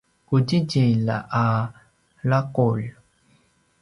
qudjidjilj 0.27 1.09
a 1.43 1.43
laqulj 2.29 2.83